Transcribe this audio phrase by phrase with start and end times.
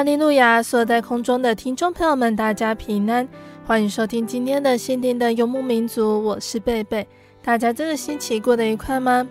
[0.00, 0.62] 哈利路亚！
[0.62, 3.28] 所有在空中的听众朋友们，大家平安，
[3.66, 7.06] 欢迎收听今天的心灵的游牧民族，我是贝贝。
[7.42, 9.28] 大家这个星期过得愉快吗？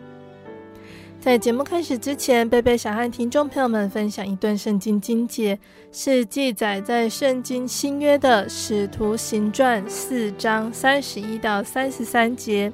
[1.20, 5.58] 在节目开始之前，贝贝想和听众朋友们分享一段圣经经节，
[5.92, 12.72] 是记载在圣经新约的使徒行传四章三十一到三十三节。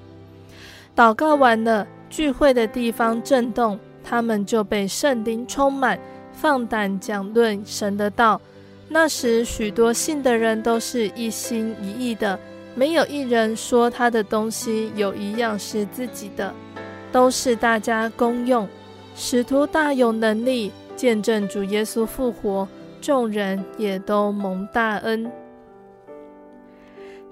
[0.94, 5.98] 祷告完了，聚会的地方震动，他们就被圣灵充满。
[6.36, 8.40] 放胆讲论神的道。
[8.88, 12.40] 那时，许多信的人都是一心一意的，
[12.76, 16.54] 没有一人说他的东西有一样是自己的，
[17.12, 18.68] 都是大家公用。
[19.16, 22.68] 使徒大有能力，见证主耶稣复活，
[23.02, 25.32] 众人也都蒙大恩。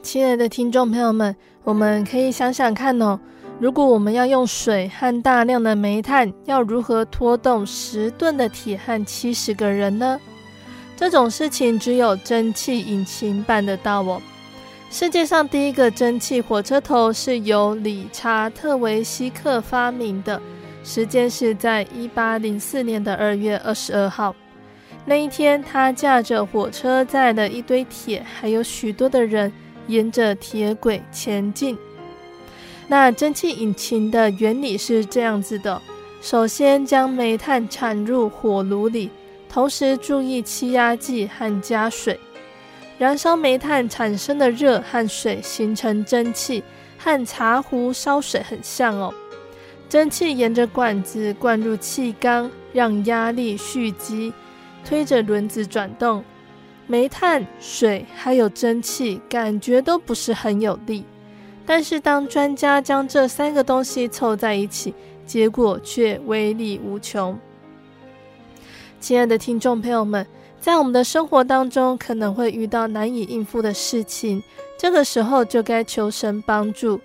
[0.01, 3.19] 亲爱的听众朋友们，我们可以想想看哦。
[3.59, 10.19] 如果我们要用水和大量的煤炭，要如何拖动十吨的铁和七十个人呢？
[10.97, 14.22] 这种事情只有蒸汽引擎办得到哦。
[14.90, 20.41] 世界上第一个蒸汽火车头是由理查特维希克发明的，
[20.84, 24.35] 时间是在一八零四年的二月二十二号。
[25.06, 29.52] 那一天，他驾着火车载了一堆铁，还有许多的人，
[29.88, 31.78] 沿着铁轨前进。
[32.93, 35.81] 那蒸汽引擎的原理是这样子的：
[36.21, 39.09] 首先将煤炭铲入火炉里，
[39.49, 42.19] 同时注意气压计和加水。
[42.99, 46.63] 燃烧煤炭产生的热和水形成蒸汽，
[46.99, 49.11] 和茶壶烧水很像哦。
[49.89, 54.31] 蒸汽沿着管子灌入气缸，让压力蓄积，
[54.85, 56.23] 推着轮子转动。
[56.85, 61.03] 煤炭、水还有蒸汽，感觉都不是很有力。
[61.66, 64.94] 但是，当专家将这三个东西凑在一起，
[65.25, 67.38] 结果却威力无穷。
[69.00, 70.25] 亲爱的听众朋友们，
[70.59, 74.44] 在我们的生活当中，可能会遇到难以应付的事情，
[74.78, 77.00] 这个时候就该求神帮助。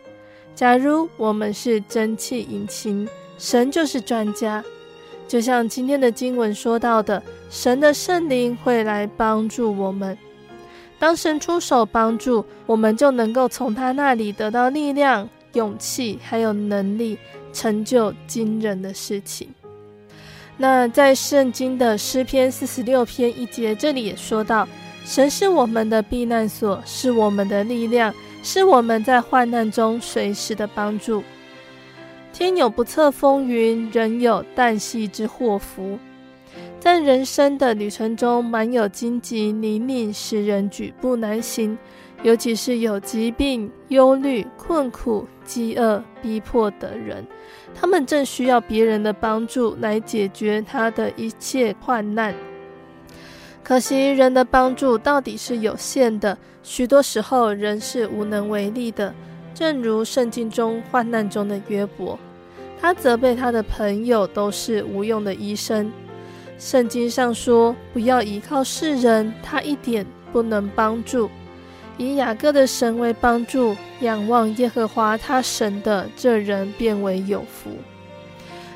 [0.55, 3.09] 假如我们是蒸汽引擎，
[3.39, 4.63] 神就是专家，
[5.29, 10.19] 就像今天的经文说到的，神的圣灵会来帮助我们。
[10.99, 17.17] 当神出手帮助，我们就能够从他那里得到力量、勇气，还有能力，
[17.53, 19.49] 成就惊人的事情。
[20.57, 24.67] 那在圣经的诗篇四十六篇一节，这里也说到：
[25.05, 31.23] 神是我们的避难所，是我们的力量，是我们在患难中随时的帮助。
[32.33, 35.97] 天有不测风云，人有旦夕之祸福。
[36.81, 41.77] 在人生的旅程中，满有荆棘泥泞，使人举步难行。
[42.25, 47.25] 尤其是有疾病、忧虑、困苦、饥饿逼迫的人，
[47.73, 52.35] 他们正需要别人的帮助来解决他的一切患难。
[53.63, 59.15] 可惜，人的帮助到底是有限的，许多时候人是无能为力的。
[59.55, 62.19] 正如圣经中患难中的约伯，
[62.81, 65.93] 他责备他的朋友都是无用的医生。
[66.59, 71.29] 圣经上说：“不要依靠世人，他一点不能帮助；
[71.97, 77.71] 以雅各的神为帮助，仰望耶和华他神的这人便为有福。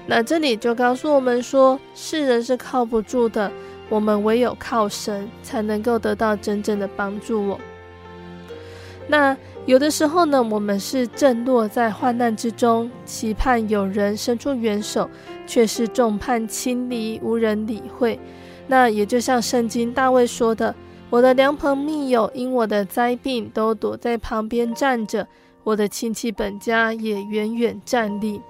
[0.06, 3.50] 那这里就告诉我们说，世人是靠不住的，
[3.88, 7.60] 我们唯有靠神才能够得到真正的帮助哦。
[9.08, 15.08] 那有的时候呢，我们是正落在患难之中，期盼有人伸出援手，
[15.46, 18.18] 却是众叛亲离，无人理会。
[18.66, 20.74] 那也就像圣经大卫说的
[21.10, 25.26] ：“我的良朋密友因我的灾病都躲在旁边站着，
[25.62, 28.40] 我的亲戚本家也远远站立。”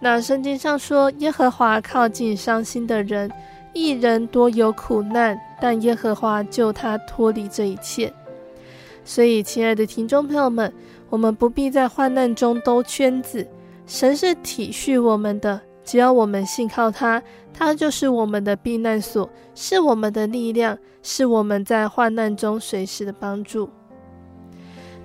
[0.00, 3.30] 那圣经上说：“耶和华靠近伤心的人，
[3.74, 8.10] 一人多有苦难，但耶和华救他脱离这一切。”
[9.06, 10.70] 所以，亲爱的听众朋友们，
[11.08, 13.46] 我们不必在患难中兜圈子。
[13.86, 17.22] 神是体恤我们的，只要我们信靠他，
[17.54, 23.70] 他就是我们的避难所，是我们的力量，是我们在患难中随时的帮助。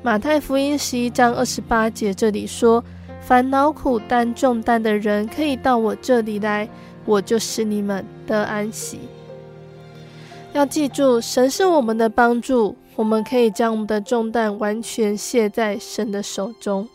[0.01, 2.83] 马太福音十一章二十八节这里说
[3.21, 6.68] ：“烦恼苦担重担的人，可以到我这里来，
[7.06, 8.98] 我就使你们得安息。”
[10.53, 12.75] 要记住，神是我们的帮助。
[12.95, 16.88] 我们可以将我们的重担完全卸在神的手中，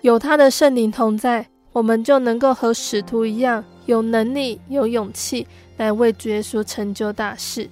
[0.00, 5.46] 有他的圣灵同在，我们就能够和使徒一样，有能力、有勇气
[5.76, 7.68] 来为主耶稣成就大事。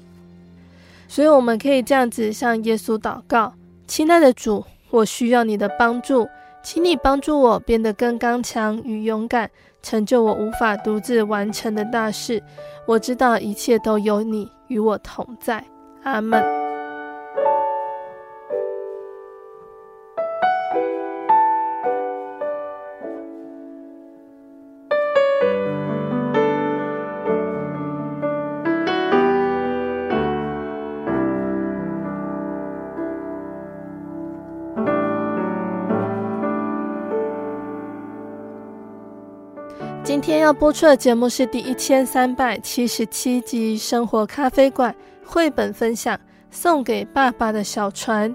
[1.08, 3.52] 所以，我们可以这样子向耶稣祷告：
[3.86, 6.28] 亲爱的主，我需要你的帮助，
[6.62, 9.50] 请你帮助我变得更刚强与勇敢，
[9.82, 12.42] 成就我无法独自完成的大事。
[12.86, 15.64] 我知道一切都有你与我同在。
[16.02, 16.69] 阿门。
[40.40, 44.90] 要播出的节目是第一千三百七十七集《生活咖啡馆》
[45.24, 46.18] 绘本分享，
[46.50, 48.34] 送给爸爸的小船。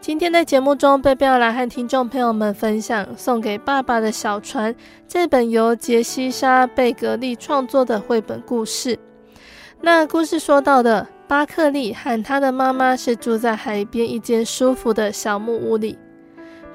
[0.00, 4.72] 今天在节目中，贝贝要来和听众朋友们分享《送给爸爸的小船》
[5.08, 8.96] 这本由杰西莎·贝格利创作的绘本故事。
[9.80, 15.98] 那故事说到的，巴克利和他的妈妈是住在海边一间舒服的小木屋里。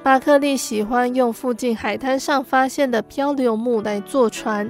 [0.09, 4.67] 巴克利喜欢用附近海滩上发现的漂流木来做船。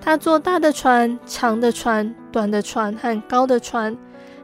[0.00, 3.96] 他做大的船、长的船、短的船和高的船，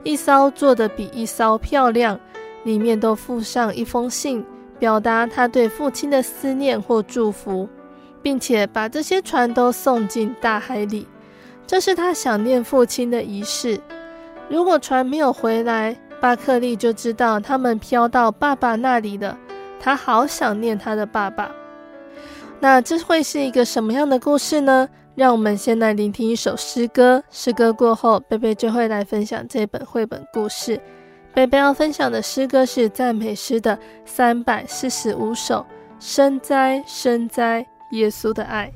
[0.05, 2.17] 一艘做的比一艘漂亮，
[2.63, 4.47] 里面都附上一封信，
[4.79, 7.69] 表达他对父亲的思念或祝福，
[8.23, 11.09] 并且把这些船都送进大海里。
[11.67, 13.81] 这是他想念父亲的仪式。
[14.49, 19.37] 如果船没有回来，巴克利就知道他们飘到爸爸那里了。
[19.81, 21.51] 他好想念他的爸爸。
[22.61, 24.89] 那这会是一个什么样的故事呢？
[25.17, 27.23] 让我们先来聆听一首诗歌。
[27.31, 30.81] 诗歌过后，贝贝就会来分享这本绘本故事。
[31.35, 35.65] 贝贝要分享的诗歌是赞美诗的三百四十五首。
[35.99, 38.73] 深哉，深哉，耶稣的爱。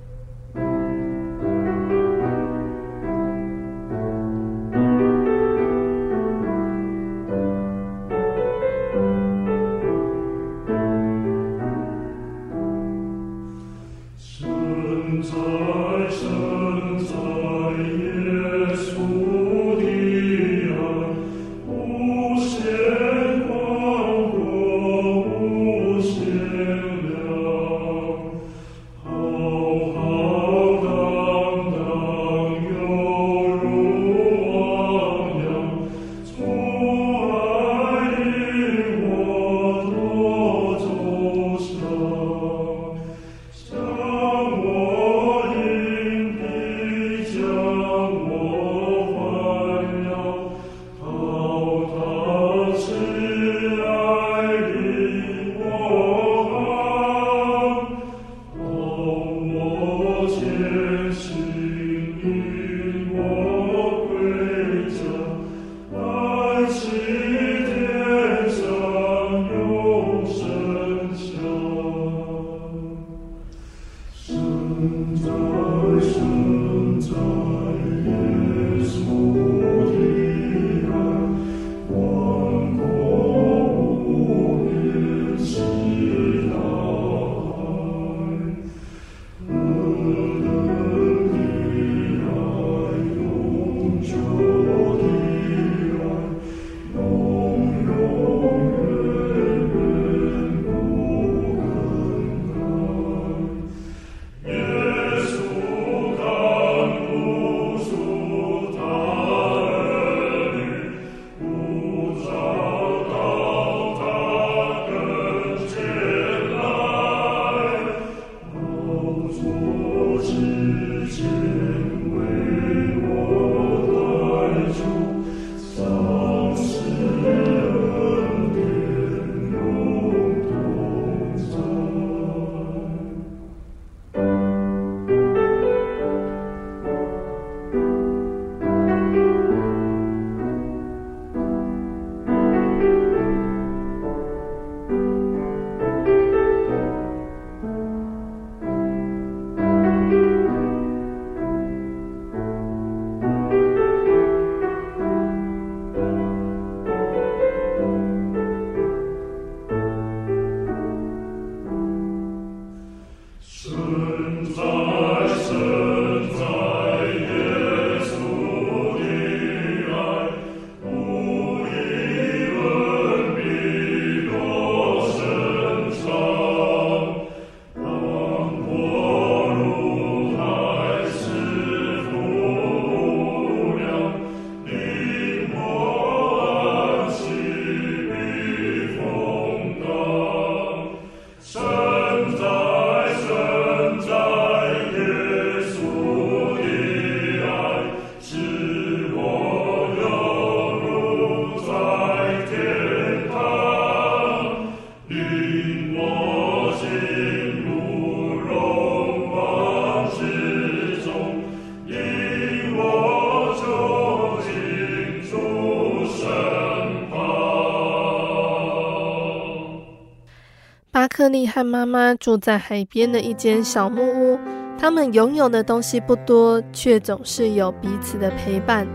[221.34, 224.38] 利和妈妈住在海边的一间小木屋，
[224.78, 228.86] 他们拥有的东西不多，却总是有彼此的陪伴。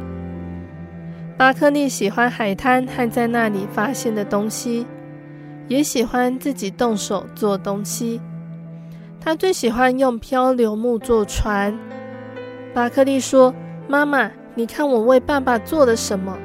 [1.38, 4.88] 巴克利喜欢海滩和在那里发现的东西，
[5.68, 8.22] 也喜欢自己动手做东西。
[9.20, 11.78] 他最喜欢用漂流木做船。
[12.74, 13.54] 巴克利说
[13.86, 16.38] ：“妈妈，你看我为爸爸做了什么？”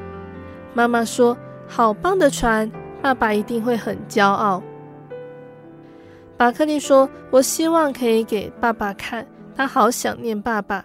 [0.74, 1.38] 妈妈说
[1.70, 2.68] ：“好棒的船，
[3.00, 4.60] 爸爸一定会很骄傲。”
[6.36, 10.84] 巴克利说：“我希望可以给爸爸看，他好想念爸爸。”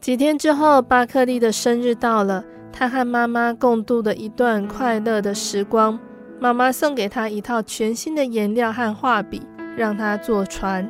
[0.00, 5.98] 几天之后，巴克利的生日到了，他和妈妈共度了一段快乐的时光。
[6.38, 9.42] 妈妈送给他一套全新的颜料和画笔，
[9.76, 10.88] 让他做船。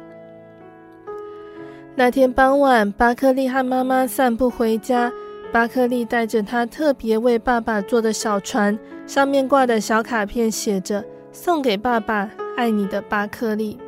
[1.95, 5.11] 那天傍晚，巴克利和妈妈散步回家，
[5.51, 11.03] 巴克利带着他特别为爸爸做的小船，上面挂的小卡片写着
[11.33, 13.79] ：“送给爸爸。”爱你的巴克利。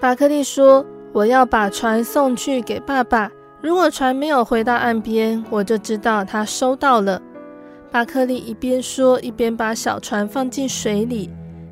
[0.00, 3.30] 巴克利说：“我要把船送去给爸爸。
[3.60, 7.20] 如果船没有回到岸边，我就知道他收到了。”
[7.92, 11.28] 巴克利一边说，一边把小船放进水里。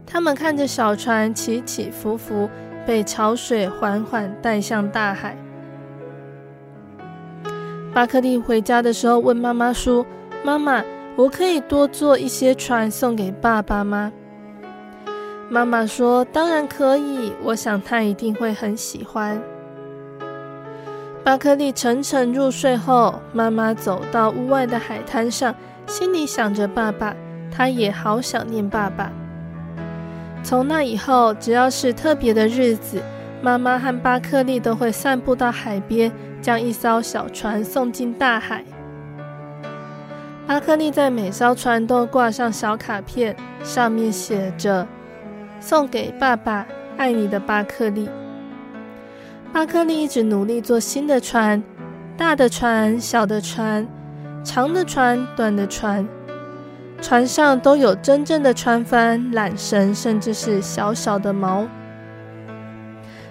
[0.06, 2.46] 他们看着小船起起伏伏，
[2.86, 5.34] 被潮水缓缓带向大海。
[7.94, 10.04] 巴克利回家的时候问妈妈说
[10.44, 10.84] ：“妈妈，
[11.16, 14.12] 我可以多做一些船送给爸爸吗？”
[15.52, 19.38] 妈妈说：“当然可以，我想他一定会很喜欢。”
[21.22, 25.54] 巴克利沉沉入睡后，妈妈走到屋外的海滩上，
[25.86, 27.14] 心里想着爸爸，
[27.54, 29.12] 她也好想念爸爸。
[30.42, 33.02] 从那以后，只要是特别的日子，
[33.42, 38.64] 妈妈和巴克利都会散步到海边，将一艘小船送进大海。
[40.46, 44.88] 巴克利在每艘船都挂上小卡片，上面写着。
[45.62, 46.66] 送给爸爸，
[46.96, 48.10] 爱你的巴克利。
[49.52, 51.62] 巴克利一直努力做新的船，
[52.16, 53.86] 大的船、小的船，
[54.42, 56.06] 长的船、短的船，
[57.00, 61.64] 船上都有真正的船帆、缆绳，甚至是小小的锚，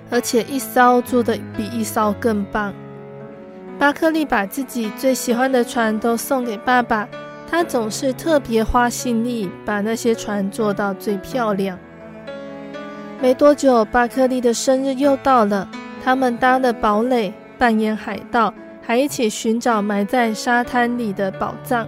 [0.10, 2.74] 而且一艘做得比一艘更棒。
[3.78, 7.10] 巴克利把自己最喜欢的船都送给爸爸，
[7.50, 11.78] 他总是特别花心力，把那些船做到最漂亮。
[13.22, 15.70] 没多久，巴克利的生日又到了。
[16.04, 18.52] 他们搭了堡垒，扮演海盗，
[18.82, 21.88] 还一起寻找埋在沙滩里的宝藏。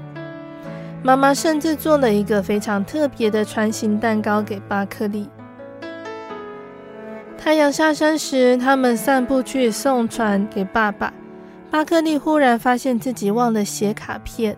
[1.01, 5.27] 妈妈甚至做了一个非常特别的船形蛋糕给巴克利。
[7.35, 11.11] 太阳下山时，他们散步去送船给爸爸。
[11.71, 14.55] 巴克利忽然发现自己忘了写卡片，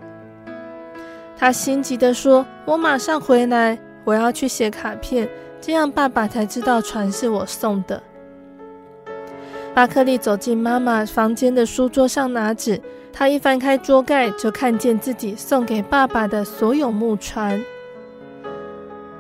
[1.38, 5.26] 他心急地说：“我马上回来，我要去写卡片。”
[5.66, 8.04] 这样，爸爸才知道船是我送的。
[9.74, 12.80] 巴克利走进妈妈房间的书桌上拿纸，
[13.12, 17.60] 他一翻开桌盖，就看见自己送给爸爸的所有木船。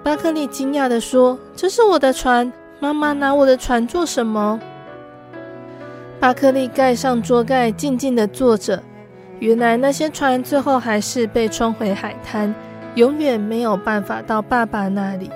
[0.03, 4.59] 巴克利惊讶地说：“这是我的船，妈妈拿我的船做什么？”
[6.21, 8.83] 巴克利盖上桌盖，静静地坐着。
[9.39, 12.53] 原来那些船最后还是被冲回海滩，
[12.93, 15.31] 永远没有办法到爸爸那里。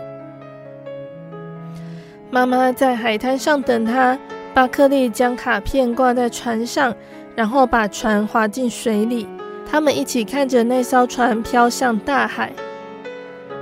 [2.32, 4.18] 妈妈在海滩上等他。
[4.52, 6.94] 巴克利将卡片挂在船上，
[7.36, 9.28] 然后把船划进水里。
[9.70, 12.52] 他们一起看着那艘船飘向大海。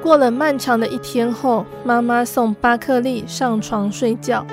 [0.02, 4.46] 过了漫长的一天后，妈妈送巴克利上床睡觉。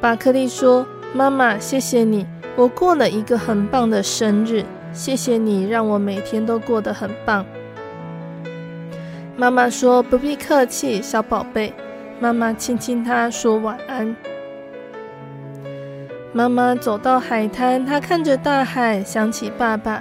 [0.00, 4.64] 巴克利说：“妈妈，谢谢你，我过了一个很棒的生日。
[4.92, 7.44] 谢谢你让我每天都过得很棒。”
[9.36, 11.72] 妈妈说：“不必客气，小宝贝。”
[12.22, 14.14] 妈妈亲亲他，说晚安。
[16.32, 20.00] 妈妈走到海滩，她看着大海，想起爸爸。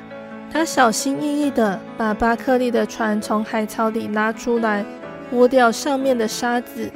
[0.53, 4.85] 她小心翼翼地把巴克利的船从海草里拉出来，
[5.33, 6.91] 剥掉上面的沙子。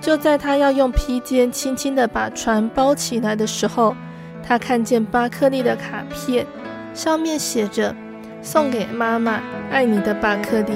[0.00, 3.96] 就在她要用披肩轻轻地把船包起来的时候，
[4.40, 6.46] 她看见巴克利的卡片，
[6.94, 7.92] 上面写着
[8.40, 9.40] ：“送给妈妈，
[9.72, 10.74] 爱你的巴克利。”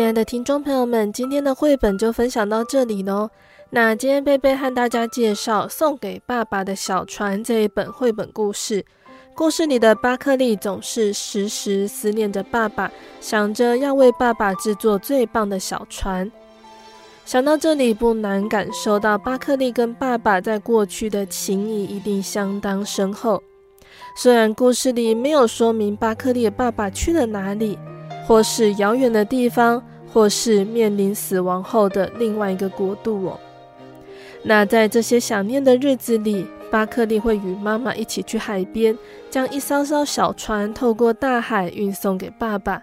[0.00, 3.28] 亲爱的听众朋友们，今天的绘本就分享到这里喽。
[3.68, 8.82] 那今天贝贝和大家介绍《送给爸爸的小船》这一本绘本故事。
[9.34, 16.32] 故事里的巴克利总是时时思念着爸爸，想着要为爸爸制作最棒的小船。
[17.26, 23.42] 想到这里，不难感受到巴克利跟爸爸在过去的情谊一定相当深厚。
[24.16, 27.78] 虽然故事里没有说明巴克利的爸爸去了哪里。
[28.26, 33.40] 或是遥远的地方，或是面临死亡后的另外一个国度哦。
[34.42, 38.96] 那在这些想念的日子里，巴克利会与妈妈一起去海边，
[39.30, 42.82] 将一艘艘小船透过大海运送给爸爸。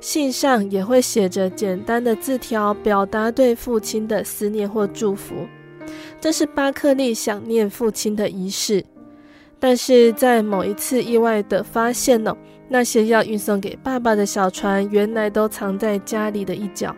[0.00, 5.34] 信上也会写着简单的字条，表达对父亲的思念或祝福。
[6.20, 8.84] 这是巴克利想念父亲的仪式。
[9.60, 12.36] 但是在某一次意外的发现呢、
[12.68, 16.94] 那些要运送给爸爸的小船，原来都藏在家里的一角。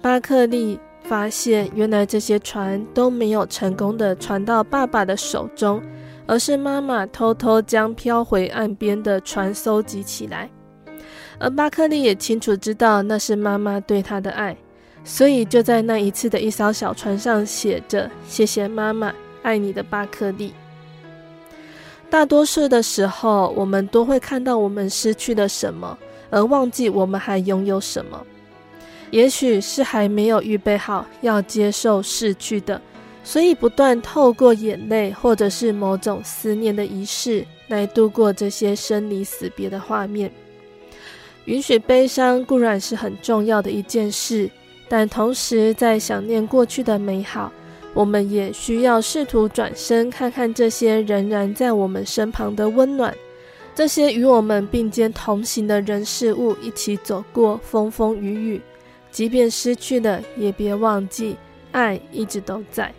[0.00, 5.82] 巴克利发现，原来这些船都没有成功的传到爸爸的手中，
[6.26, 10.50] 而是妈妈偷偷将飘回岸边的船搜集起来。
[11.38, 14.56] 而巴克利也清楚知道那是妈妈对他的爱，
[15.04, 20.54] 所以就在那一次的一艘小船上写着：“谢谢妈妈，爱你的巴克利。”
[22.16, 25.98] 大多数的时候，我们都会看到我们失去了什么，
[26.30, 28.24] 而忘记我们还拥有什么。
[29.10, 32.80] 也许是还没有预备好要接受逝去的，
[33.22, 40.32] 所以不断透过眼泪或者是某种思念的仪式来度过这些生离死别的画面。
[41.44, 44.50] 允许悲伤固然是很重要的一件事，
[44.88, 47.52] 但同时在想念过去的美好。
[47.96, 53.16] 我们也需要试图转身，看看这些仍然在我们身旁的温暖，
[53.74, 58.60] 这些与我们并肩同行的人事物，一起走过风风雨雨。
[59.10, 61.38] 即便失去了，也别忘记，
[61.72, 62.92] 爱一直都在。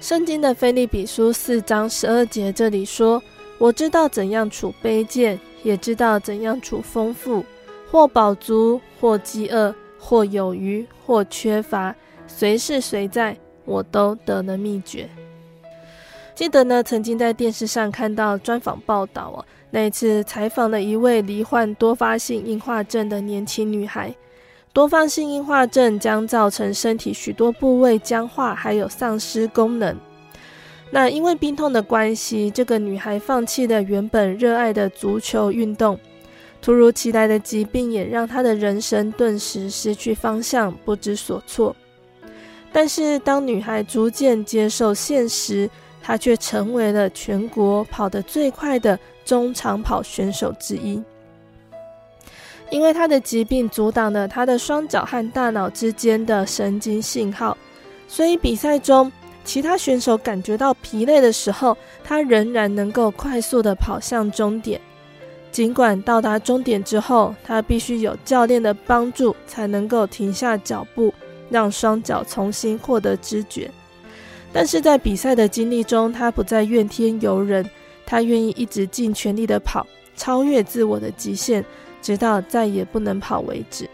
[0.00, 3.22] 圣经的腓利比书四章十二节这里说
[3.60, 7.44] ：“我知道怎样处卑贱，也知道怎样处丰富，
[7.90, 11.94] 或饱足，或饥饿，或有余，或缺乏。”
[12.26, 15.08] 随时随在，我都得了秘诀。
[16.34, 24.14] 记得呢，曾经在电视上看到专访报道哦，那一次采访了一位罹患多发性硬化症的年轻女孩。
[24.72, 29.96] 多发性硬化症将造成身体许多部位僵化，还有丧失功能。
[30.90, 35.98] 那因为病痛的关系，这个女孩放弃了原本热爱的足球运动。
[36.60, 41.74] 突如其来的疾病也让她的人生顿时失去方向，不知所措。
[42.78, 45.66] 但是，当女孩逐渐接受现实，
[46.02, 51.02] 她却成为了全国跑得最快的中长跑选手之一。
[52.68, 57.56] 因为她的疾病阻挡了她的双脚和大脑之间的神经信号，
[58.08, 59.10] 所以比赛中
[59.42, 64.78] 其他选手感觉到疲累的时候，她仍然能够快速地跑向终点。
[65.50, 71.10] 尽管到达终点之后，她必须有教练的帮助才能够停下脚步。
[71.48, 73.70] 让双脚重新获得知觉，
[74.52, 77.68] 但是在比赛的经历中，他不再怨天尤人，
[78.04, 81.64] 他愿意一直尽全力的跑，超越自我的极限，
[82.02, 83.88] 直到再也不能跑为止。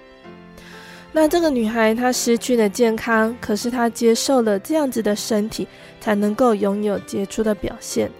[1.14, 5.68] 那这个女孩她失去了健康，可是她接受了这样子的身体，
[6.00, 8.10] 才能够拥有杰出的表现。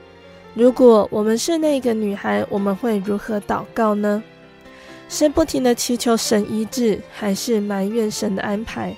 [0.52, 4.22] 如果我们是那个女孩，我们会如何祷告呢？
[5.08, 8.94] 是不停的祈求神医治，还是埋怨神的安排？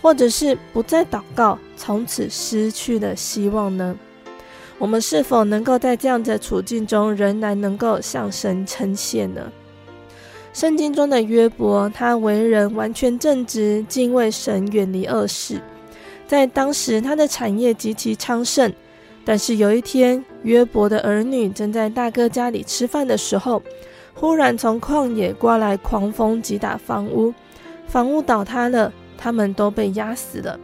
[0.00, 3.96] 或者是不再祷告，从此失去了希望呢？
[4.78, 9.50] 我们是否能够在这样的处境中，仍然能够向神称谢呢？
[10.52, 15.60] 圣经中的约伯，他为人完全正直，敬畏神，远离恶事。
[16.26, 18.72] 在当时他的产业极其昌盛。
[19.24, 23.62] 但是有一天，约伯的儿女正在大哥家里吃饭的时候，
[24.14, 27.34] 忽然从旷野刮来狂风，击打房屋，
[27.86, 30.58] 房屋倒塌了，他们都被压死了。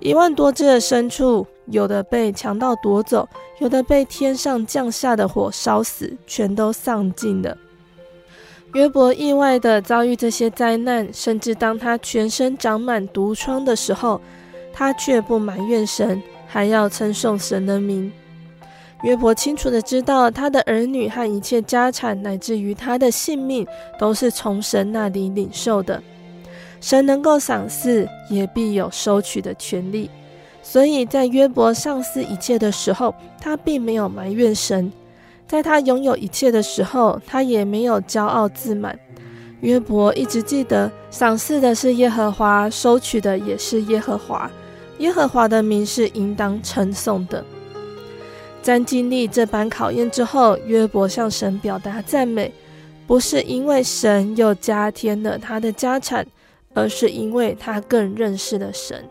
[0.00, 3.26] 一万多只的牲畜，有的被强盗夺走，
[3.60, 7.56] 有的被天上降下的火烧死，全都丧尽了。
[8.74, 14.20] 约伯意外地遭遇这些灾难，甚至当他全身长满毒疮的时候，
[14.72, 16.22] 他却不埋怨神。
[16.50, 18.10] 还要称颂神的名。
[19.02, 23.66] 约伯清楚地知道，他的儿女和一切家产，乃至于他的性命，
[23.98, 26.02] 都是从神那里领受的。
[26.80, 30.10] 神能够赏赐，也必有收取的权利。
[30.62, 34.90] 所以在约伯丧失一切的时候，他并没有埋怨神；
[35.46, 38.98] 在他拥有一切的时候，他也没有骄傲自满。
[39.60, 44.50] 约伯一直记得，赏赐的是耶和华，收取的也是耶和华。
[44.98, 47.44] 耶和华的名是应当称颂的。
[48.60, 52.52] 在经历这般考验之后，约伯向神表达赞美，
[53.06, 56.26] 不是因为神又加添了他的家产，
[56.78, 59.04] 而是因为他更认识了神。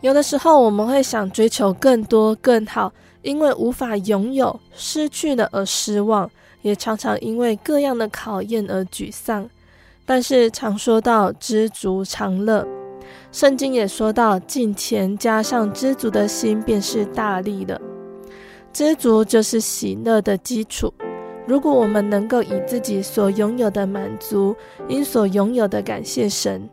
[0.00, 6.30] 有的时候，我们会想追求更多更好，因为无法拥有，失去了而失望，
[6.62, 9.48] 也常常因为各样的考验而沮丧。
[10.06, 12.66] 但是常说到知足常乐。
[13.32, 17.80] 圣经也说到，敬虔加上知足的心，便是大力了。
[18.72, 20.92] 知足就是喜乐的基础。
[21.46, 24.56] 如果我们能够以自己所拥有的满足，
[24.88, 26.68] 因所拥有的感谢神，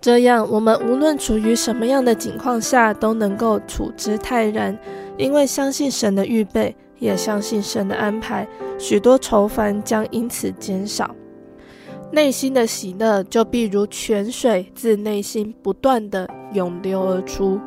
[0.00, 4.78] 这样我们无论处于什么样的境况下，都能够处之泰然，
[5.16, 11.14] 因为相信神的预备，也相信神的安排，许多愁烦将因此减少。
[12.10, 17.60] 内心的喜乐，就必如泉水自内心不断地涌流而出。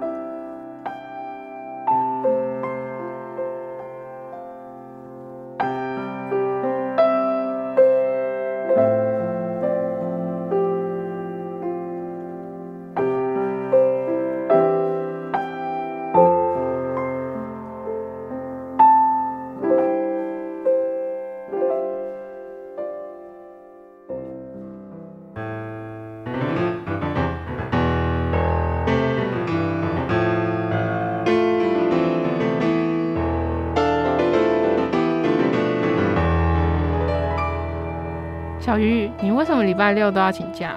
[39.23, 40.75] 你为什么礼拜六都要请假？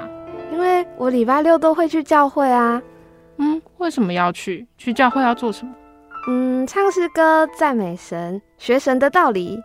[0.53, 2.81] 因为我礼拜六都会去教会啊。
[3.39, 4.67] 嗯，为什么要去？
[4.77, 5.73] 去教会要做什么？
[6.29, 9.59] 嗯，唱诗歌、赞美神、学神的道理。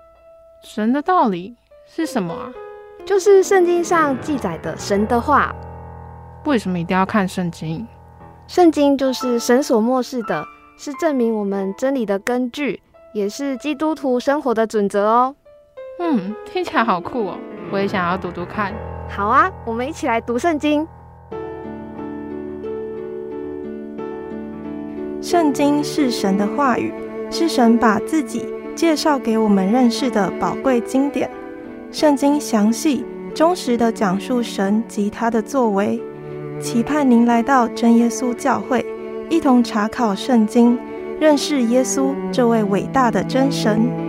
[0.64, 1.54] 神的道理
[1.86, 2.52] 是什么啊？
[3.06, 5.54] 就是圣经上记载的神的话。
[6.46, 7.86] 为什么一定要看圣经？
[8.48, 10.46] 圣经就是神所漠视的，
[10.78, 12.82] 是证明我们真理的根据，
[13.14, 15.36] 也是基督徒生活的准则哦。
[16.00, 17.38] 嗯，听起来好酷哦。
[17.72, 18.74] 我也想要读读看。
[19.10, 20.88] 好啊，我们一起来读圣经。
[25.22, 26.94] 圣经是神的话语，
[27.30, 31.30] 是神把自己介绍给我们认识的宝贵经典。
[31.92, 33.06] 圣经详细、
[33.36, 36.02] 忠实的讲述神及他的作为。
[36.60, 38.86] 期盼您来到真耶稣教会，
[39.30, 40.78] 一同查考圣经，
[41.20, 44.09] 认识耶稣这位伟大的真神。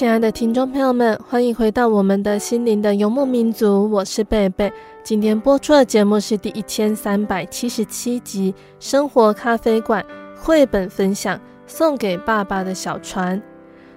[0.00, 4.72] 亲爱的听众朋友们，欢迎回到我们的心灵的游牧民族，我是贝贝。
[5.04, 10.02] 今天播出的节目是第一千三百七十七集《生活咖啡馆》
[10.40, 13.42] 绘本分享，送给爸爸的小船。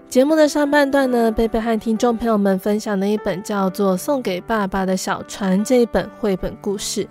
[0.10, 7.08] 节目的上半段呢，贝贝和听众朋友们分享了一本叫做《送给爸爸的小船》这一本绘本故事。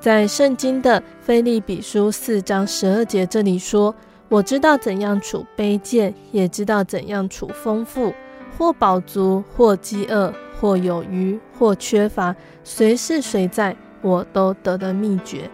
[0.00, 3.94] 在圣经的腓利比书四章十二节这里说
[4.28, 8.12] ：“我知道怎样处卑贱，也知道怎样处丰富，
[8.58, 12.34] 或饱足，或饥饿，或有余，或缺乏，
[12.64, 15.48] 随是随在，我都得的秘诀。”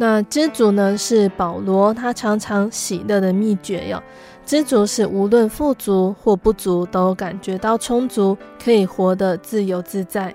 [0.00, 4.02] 那知足呢，是保罗他常常喜乐的秘诀哟。
[4.46, 10.34] 知足是无论富足或不足，都感觉到充足，可以活得自由自在。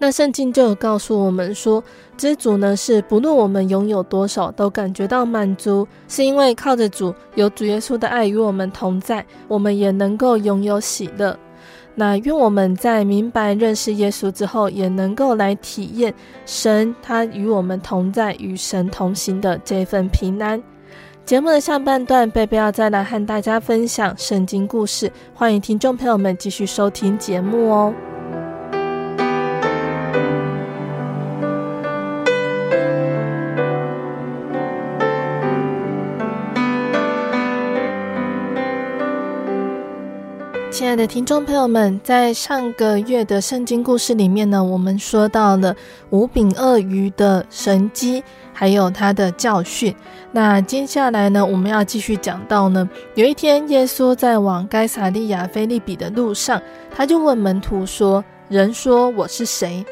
[0.00, 1.82] 那圣经就有告诉我们说，
[2.16, 11.36] 知足呢是不论我们拥有多少，都感觉到满足，是因为靠着主，有主耶稣的爱与我们同在，我们也能够拥有喜乐。
[11.96, 16.14] 那愿我们在明白认识耶稣之后，也能够来体验
[16.46, 20.62] 神他与我们同在，与神同行的这份平安。
[21.24, 27.92] 节目的下半段，贝贝要再来和大家分享圣经故事，欢迎听众朋友们继续收听节目哦。
[40.78, 45.74] 亲爱的听众朋友们，在上个月的圣经故事里面呢，我们说到了
[46.10, 48.22] 五饼鳄鱼的神迹。
[48.52, 49.92] 还有他的教训。
[50.30, 52.88] 那接下来呢，我们要继续讲到呢。
[53.16, 56.62] 有一天，耶稣在往该撒利亚腓立比的路上，
[56.94, 59.84] 他就问门徒说：“人说我是谁？”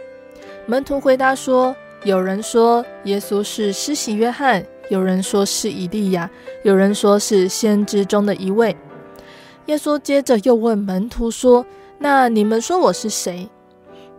[0.66, 6.31] 门徒回答说：“有人说耶稣是施洗约翰，有人说是以利亚，
[6.62, 8.77] 有人说是先知中的一位。”
[9.66, 11.66] 耶稣接着又问门徒说
[11.98, 13.48] ：“那你们说我是谁？”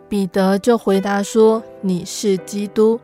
[0.09, 2.99] 彼得就回答说：“你是基督。”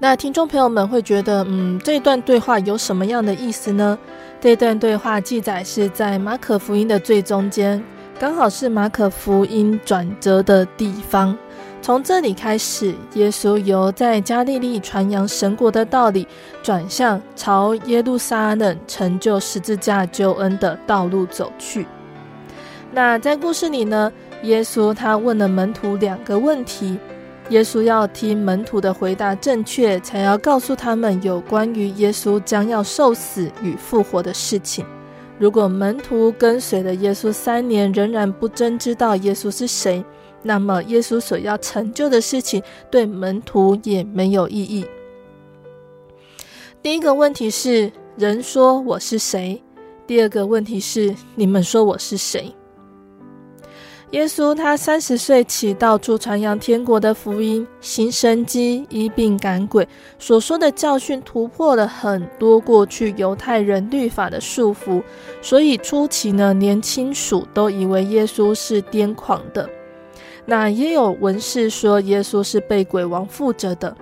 [0.00, 3.98] 那听众朋友们会觉得，嗯，这段对话有什么样的意思呢？
[4.40, 7.82] 这段对话记载是在马可福音的最中间，
[8.18, 11.36] 刚好是马可福音转折的地方。
[11.88, 16.28] 从这里开始，耶稣由在加利利传扬神国的道理，
[16.62, 21.86] 转向朝耶路撒冷成就十字架救恩的道路走去。
[22.92, 26.98] 那在故事里呢，耶稣他问了门徒两个问题。
[27.48, 34.84] 耶稣要听门徒的回答正确，才要告诉他们有关于耶稣将要受死与复活的事情。
[35.38, 40.04] 如果门徒跟随了耶稣三年，仍然不真知道耶稣是谁，
[40.42, 44.86] 那么耶稣所要成就的事情对门徒也没有意义。
[46.82, 49.60] 第一个问题是：人说我是谁？
[50.06, 52.54] 第二个问题是：你们说我是谁？
[54.12, 59.86] 耶稣他三十岁起到处传扬天国的福音，行神迹，医病赶鬼，
[60.18, 65.02] 所说的教训突破了很多过去犹太人律法的束缚，
[65.42, 69.68] 所以初期呢，连亲属都以为耶稣是癫狂的。
[70.50, 73.94] 那也有文士说耶稣是被鬼王附着的，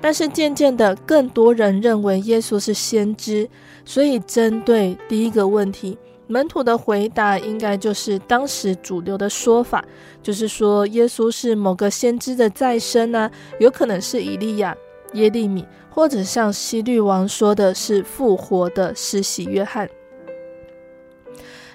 [0.00, 3.48] 但是渐渐的，更多人认为耶稣是先知，
[3.84, 5.96] 所以针对第一个问题。
[6.26, 9.84] 门徒的回答应该就是当时主流的说法，
[10.20, 14.76] 就是说耶稣是某个先知的再生啊，有可能是以利亚、
[15.12, 19.88] 耶利米，或者像希律王说的是复活的施洗约翰。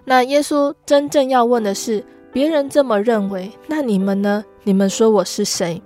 [0.04, 4.46] 那耶稣真正要问的是，别人这么认为，那你们呢？
[4.64, 5.82] 你们说我是谁？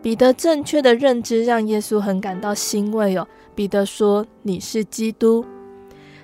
[0.00, 3.26] 彼得正确的认知让耶稣很感到欣慰哦。
[3.54, 5.44] 彼得说：“你是基督。”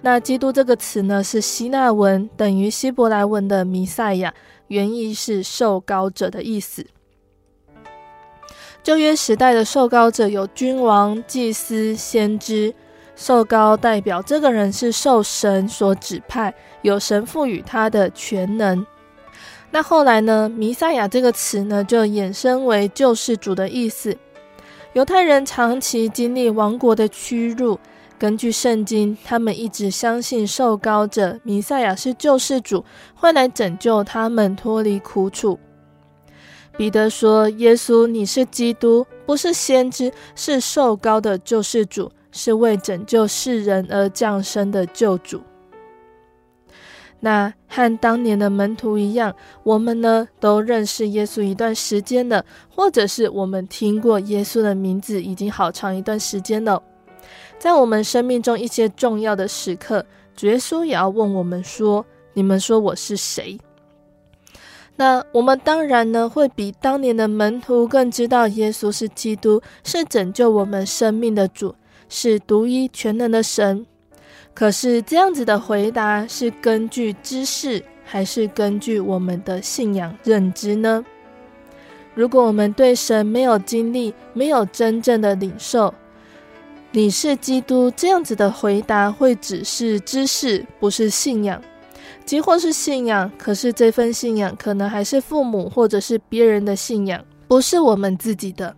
[0.03, 4.33] 那“基督”这个词呢，是希腊文等于希伯来文的“弥赛亚”，
[4.69, 6.87] 原意是受膏者的意思。
[8.85, 12.73] 旧约时代的受膏者有君王、祭司、先知，
[13.17, 18.87] 受膏代表这个人是受神所指派，有神赋予他的全能。
[19.71, 24.17] 那后来呢，“弥赛亚”这个词呢，就衍生为救世主的意思。
[24.95, 27.79] 犹太人长期经历亡国的屈辱。
[28.19, 35.59] 根据圣经，他们一直相信受膏者弥赛亚是救世主，会来拯救他们脱离苦楚。
[36.77, 45.43] 彼得说：“耶稣，你是基督，不是先知，是受膏的救世主，是为拯救世人而降生的救主。”
[47.21, 56.83] 那和当年的门徒一样，我们呢都认识耶稣一段时间了，或者是我们听过耶稣的名字已经好长一段时间了。
[57.59, 63.59] 在我们生命中一些重要的时刻，主耶稣也要问我们说：“你们说我是谁？”
[64.95, 71.75] 那我们当然呢，会比当年的门徒更知道耶稣是基督，是拯救我们生命的主，
[72.09, 73.87] 是独一全能的神。
[74.59, 81.05] 可是这样子的回答是根据知识，还是根据我们的信仰认知呢？
[82.13, 85.95] 如果我们对神没有经历，没有真正的领受，
[86.91, 91.61] 你是基督这样子的回答会只是知识，不是信仰；
[92.25, 98.75] 即或是信仰，可是这份信仰可能还是父母或者是别人的信仰，不是我们自己的。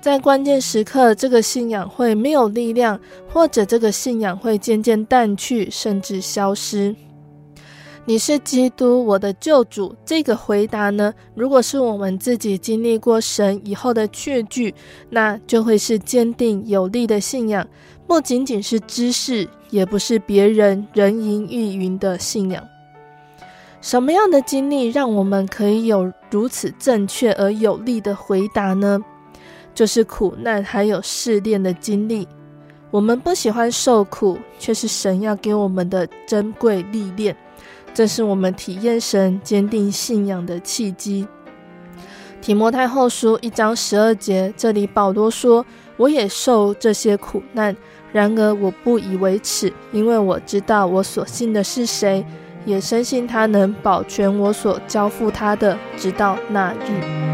[0.00, 6.96] 在关键时刻，这个信仰会没有力量，或者这个信仰会渐渐淡去，甚至消失。
[8.06, 9.94] 你是基督，我的救主。
[10.06, 14.74] 这个回答呢，如果是我们自己经历过神以后的确据，
[15.10, 17.68] 那就会是坚定有力的信仰，
[18.06, 22.66] 不仅仅是知识，也不是别人人云亦云的信仰。
[23.82, 28.98] 什么样的经历让我们可以有如此正确而有力的回答呢？
[29.74, 32.26] 就是苦难还有试炼的经历，
[32.90, 37.36] 我们不喜欢受苦，却是神要给我们的珍贵历练，
[37.94, 41.26] 这是我们体验神、坚定信仰的契机。
[42.40, 45.64] 提摩太后书一章十二节，这里保罗说
[45.98, 47.76] ：“我也受这些苦难，
[48.12, 52.24] 然而我不以为耻，因为我知道我所信的是谁，
[52.64, 57.29] 也深信他能保全我所交付他的，直到那日。”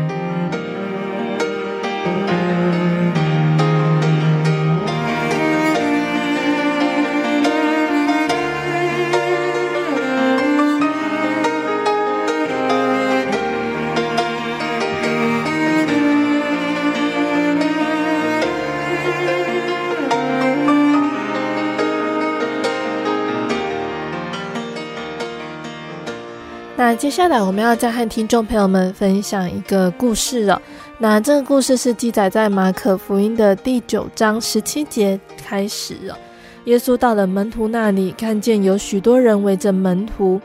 [27.07, 30.61] 接下来我们要再和听众朋友们分享一个故事了。
[30.99, 36.19] 那这个故事是记载在马可福音的第九章十七节开始了。
[36.65, 40.41] 耶稣到了门徒那里，看见有许多人围着门徒，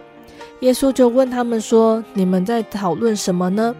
[0.60, 3.76] 耶稣就问他们说：“你们在讨论什么呢？”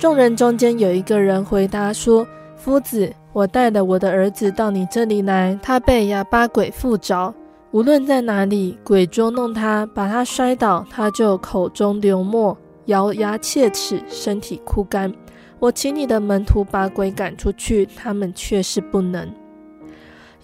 [0.00, 7.34] 众人中间有一个人回答说：“夫子，我带了我的儿子到你这里来，他被哑巴鬼附着。”
[7.70, 15.12] 无论在哪里，鬼捉弄他，把他摔倒，他就口中流沫，咬牙切齿，身体枯干。
[15.58, 19.28] 我请你的门徒把鬼赶出去，他们却是不能。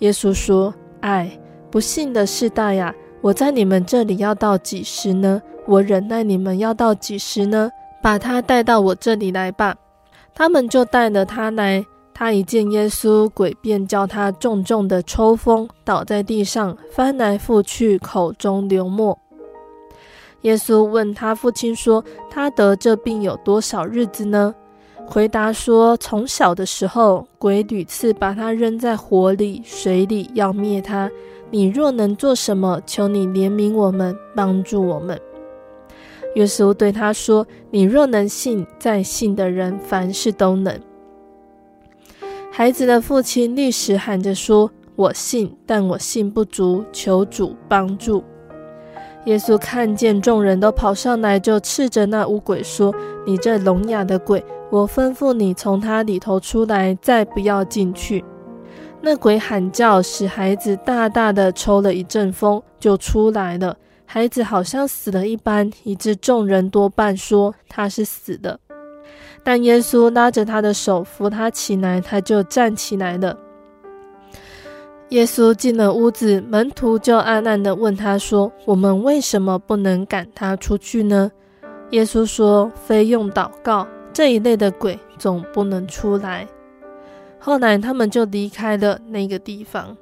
[0.01, 1.31] 耶稣说：“唉，
[1.71, 5.41] 不幸的世代呀，我在你们这里要到几时呢？
[5.67, 7.71] 我忍耐你们要到几时呢？
[8.03, 9.75] 把他带到我这里来吧。”
[10.35, 11.83] 他们就带了他来。
[12.15, 19.19] 他一见耶稣，鬼便叫他重重的抽风，倒在地上，翻来覆去，口中流沫。
[20.43, 24.55] 耶稣问他父亲说：“他得这病有多少日子呢？”
[25.05, 31.11] 回答说：“从小的时候，鬼屡次把他扔在火里、水里，要灭他。
[31.51, 35.21] 你若能做什么，求你怜悯我们，帮助我们。”
[36.37, 40.79] 耶稣对他说：“你若能信，在信的人凡事都能。”
[42.57, 48.23] 孩子的父亲立时喊着说：“我信，但我信不足，求主帮助。”
[49.27, 52.95] 耶稣看见众人都跑上来，就斥责那污鬼说
[53.27, 58.25] ：“你这聋哑的鬼，我吩咐你从他里头出来，再不要进去。”
[59.03, 63.77] 那鬼喊叫，使孩子大大的抽了一阵风，就出来了。
[64.07, 68.61] 孩子好像死了一般，以致众人多半说他是死的。
[69.45, 73.39] 但耶稣拉着他的手扶他起来，他就站起来了。
[75.11, 81.31] 耶稣进了屋子，门徒就暗暗地问他说：“我们为什么不能赶他出去呢？”
[81.91, 86.49] 耶稣说：“非用祷告，这一类的鬼总不能出来。”
[87.39, 89.95] 后来他们就离开了那个地方。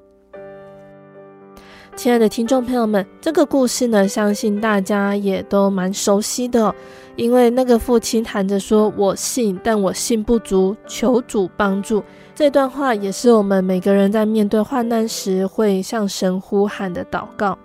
[1.96, 6.72] 亲爱的听众朋友们，这个故事呢，相信大家也都蛮熟悉的。
[7.16, 12.02] 因为那个父亲喊着说：“我信，但我信不足，求主帮助。”
[12.34, 17.58] 这段话也是我们每个人在面对患难时会向神呼喊的祷告。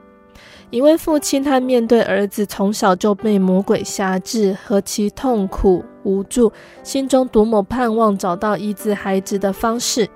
[0.70, 6.52] 一位父亲他面对儿子从小就被魔鬼辖制，何其痛苦无助，
[6.84, 10.10] 心中多么盼望找到医治孩子的方式。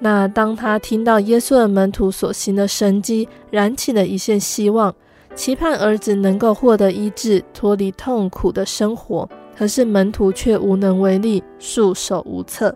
[0.00, 4.92] 那当他听到耶稣的门徒所行的神迹，燃起了一线希望，
[5.34, 9.28] 期盼儿子能够获得医治，脱离痛苦的生活。
[9.56, 12.74] 可是门徒却无能为力，束手无策。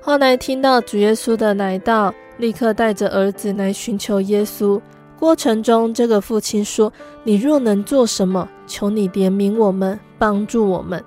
[0.00, 4.80] 后来听到主耶稣的来到，立刻带着儿子来寻求耶稣。
[5.18, 6.92] 过程中，这个父亲说
[7.22, 11.02] ：“你若能做什么，求你怜悯我们，帮助我们。”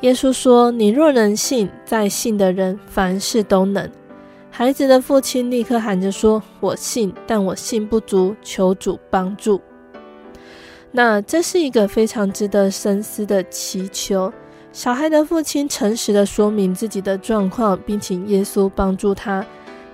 [0.00, 3.90] 耶稣说：“你若能信，在信的人凡事都能。”
[4.56, 9.60] 孩子的父亲立刻喊着说：“我信，但我信不足，求主帮助。”
[10.92, 14.32] 那这是一个非常值得深思的祈求。
[14.70, 19.44] 小孩的父亲诚实地说明自己的状况，并请耶稣帮助他。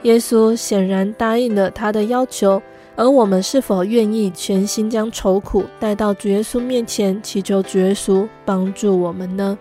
[0.02, 2.61] 耶稣显然答应了他的要求。
[2.96, 9.58] 而我们是否愿意全心将愁苦带到主耶稣面前，祈求主耶稣帮助我们呢？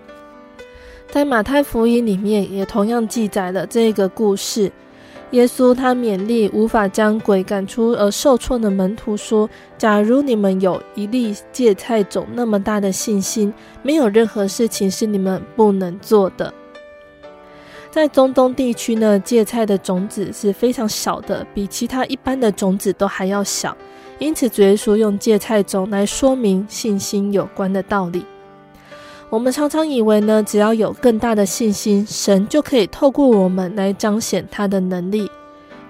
[1.10, 4.70] 在马太福音里面也同样记载了这个故事。
[5.32, 13.54] 耶稣他勉励无法将鬼赶出而受挫的门徒说：“假如你们有一粒芥菜种那么大的信心，
[13.84, 16.52] 没有任何事情是你们不能做的。”
[17.92, 23.78] 在中东地区呢，芥菜的种子是非常小的，比其他一般的种子都还要小。
[24.18, 28.26] 因此，主耶稣用芥菜种来说明信心有关的道理。
[29.30, 35.30] 我们常常以为呢，只要有更大的信心，神就可以透过我们来彰显他的能力。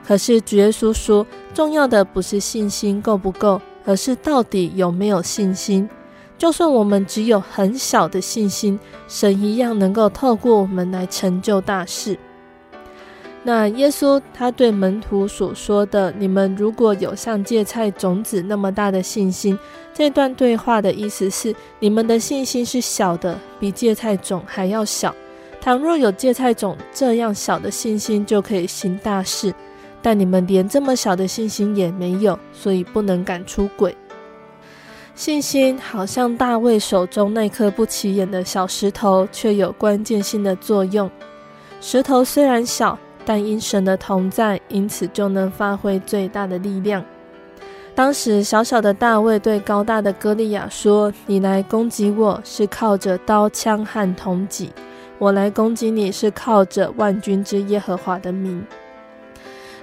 [0.06, 5.90] 可是主耶稣说，重要的不是信心够不够，而是到底有没有信心。
[6.38, 8.78] 就算我们只有很小的信心，
[9.08, 12.18] 神一样能够透过我们来成就大事。
[13.50, 19.58] 那耶稣他对门徒所说的：“你们如果有像芥菜种子那么大的信心。”
[19.92, 25.16] 这段对话的意思是：你们的信心是小的，比芥菜种还要小。
[25.60, 29.52] 倘若有芥菜种这样小的信心，就可以行大事。
[30.00, 33.98] 但你们连这么小的信心也没有，所以不能赶出鬼。
[35.16, 41.10] 信心好像大卫手中那颗不起眼的小石头，却有关键性的作用。
[41.82, 42.96] 石头虽然小，
[43.26, 47.04] 但因神的同在，因此就能发挥最大的力量。
[47.96, 54.72] 当时小小的大卫对高大的歌利亚说：“你来攻击我是靠着刀枪和铜戟，
[55.18, 58.66] 我来攻击你是靠着万军之耶和华的名。”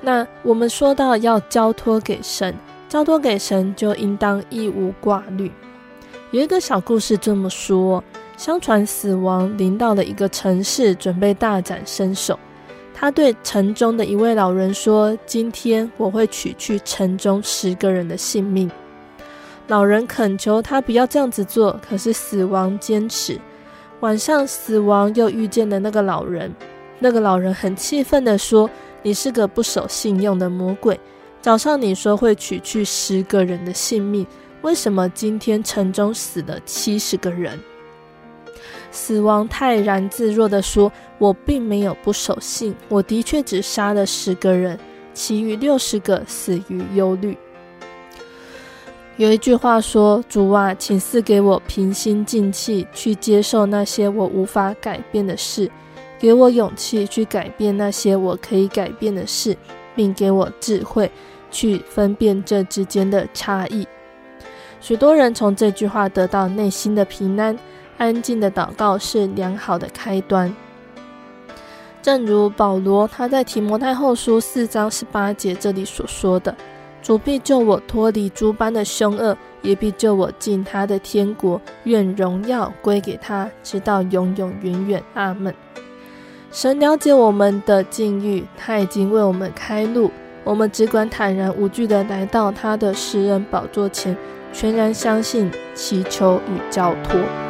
[0.01, 2.55] 那我们说到要交托给神，
[2.89, 5.53] 交托给神就应当一无挂虑。
[6.31, 8.03] 有一个小故事这么说：
[8.37, 12.39] 相传死亡临到了一个城市，准备大展身手。
[12.99, 18.71] 他对城中的一位老人说：“今天我会取去城中十个人的性命。”
[19.69, 23.39] 老人恳求他不要这样子做，可是死亡坚持。
[24.01, 26.51] 晚上，死亡又遇见了那个老人。
[26.99, 28.71] 那个老人很气愤地说
[29.05, 30.99] ：“你是个不守信用的魔鬼！
[31.43, 34.27] 早上你说会取去十个人的性命，
[34.63, 37.61] 为什么今天城中死了七十个人？”
[38.97, 44.79] 死亡泰然自若地说：“我并没有不守信，我的确只杀了十个人，
[45.13, 47.37] 其余六十个死于忧虑。”
[49.19, 55.71] 有一句话说：“主啊，请赐给我平心静气去接受那些我无法改变的事，
[56.19, 59.55] 给我勇气去改变那些我可以改变的事，
[59.95, 61.11] 并给我智慧
[61.51, 63.87] 去分辨这之间的差异。”
[64.81, 67.55] 许多人从这句话得到内心的平安。
[67.99, 70.55] 安静的祷告是良好的开端。
[72.03, 76.55] 正如保罗他在提摩太后书四章十八节这里所说的
[77.03, 81.61] ：“主必救我脱离诸般的凶恶，也必救我进他的天国。
[81.85, 85.03] 愿荣耀归给他，直到永永远远。
[85.15, 85.53] 阿门。”
[86.53, 90.11] 神了解我们的境遇，他已经为我们开路，
[90.45, 94.17] 我们只管坦然无惧地来到他的施恩宝座前，
[94.53, 97.46] 全然相信、祈求与交托。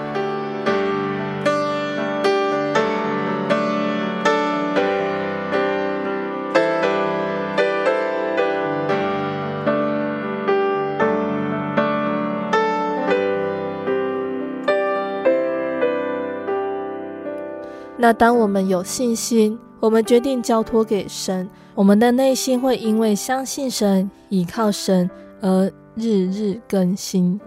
[18.07, 27.41] 那当我们有信心，我们决定交托给神，我们的内心会因为相信神、倚靠神而日日更新。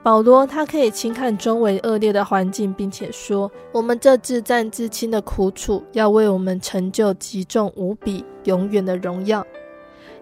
[0.00, 9.44] 保罗他可以轻看周围恶劣的环境，并且说：“我们这自战自轻的苦楚，要为我们成就极重无比、永远的荣耀。”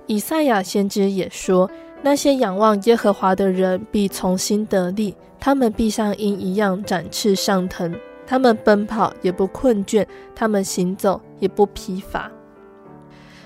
[0.09, 7.95] 以赛亚先知也说：“那些仰望耶和华的人必从心得力，他们必像鹰一样展翅上腾。”
[8.29, 12.31] 他们奔跑也不困倦，他们行走也不疲乏。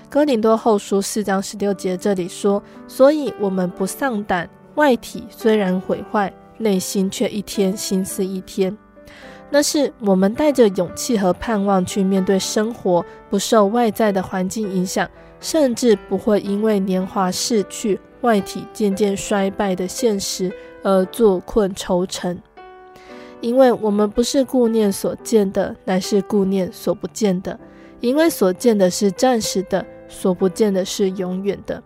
[0.09, 8.77] 哥林多后书四章十六节这里说：“所以我们不丧胆，外体虽然毁坏，内心却一天新似一天。
[9.49, 15.09] 那是我们带着勇气和盼望去面对生活，不受外在的环境影响，
[15.39, 20.51] 甚至不会因为年华逝去，外体渐渐衰败的现实
[20.83, 22.37] 而坐困愁城。”
[23.43, 27.59] 因为我们不是顾念所见的，乃是顾念所不见的。
[27.99, 31.83] 因为所见的是暂时的，所不见的是永远的。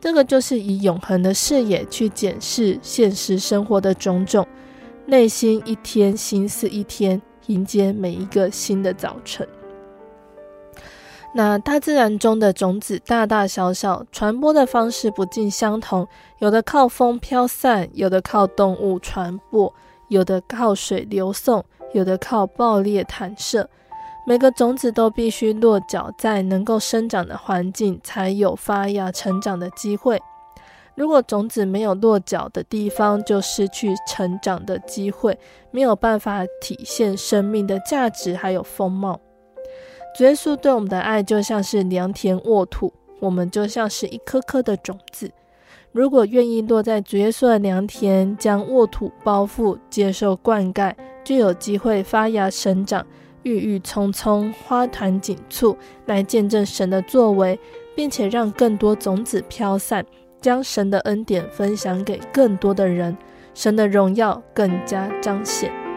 [0.00, 4.46] 这个就是以永恒的视野去检视现实生活的种种，
[5.04, 9.46] 内心一天心思一天，迎接每一个新的早晨。
[11.34, 16.08] 那大自然中的种子大大小小，传播的方式不尽相同，
[16.38, 19.72] 有的靠风飘散，有的靠动物传播，
[20.10, 23.68] 有的靠水流送，有的靠爆裂弹射。
[24.26, 30.20] 每个种子都必须落脚在能够生长的环境，才有发芽成长的机会。
[30.94, 35.38] 如果种子没有落脚的地方，就失去成长的机会，
[35.70, 39.18] 没有办法体现生命的价值还有风貌。
[40.14, 45.30] 主耶稣对我们的爱就像是良田沃土，我们就像是一颗颗的种子。
[45.92, 53.04] 如果愿意落在主耶稣的良田，将沃土包覆，接受灌溉，就有机会发芽生长，
[53.42, 55.76] 郁郁葱葱，花团锦簇，
[56.06, 57.58] 来见证神的作为，
[57.96, 60.06] 并且让更多种子飘散，
[60.40, 63.16] 将神的恩典分享给更多的人，
[63.52, 65.89] 神的荣耀更加彰显。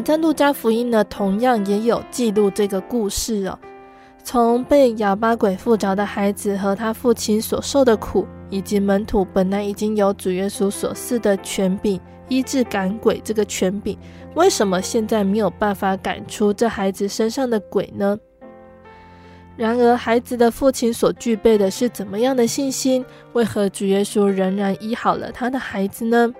[0.00, 3.58] 在路加福音呢，同样也有记录这个故事哦。
[4.22, 11.98] 从被哑巴鬼附着的孩子和他父亲所受的苦，以及门徒本来已经有主耶稣所赐的权柄
[12.28, 13.98] 医治赶鬼这个权柄，
[14.34, 18.18] 为什么现在没有办法赶出这孩子身上的鬼呢？
[19.56, 23.04] 然而，孩子的父亲所具备的是怎么样的信心？
[23.32, 26.32] 为何主耶稣仍然医好了他的孩子呢？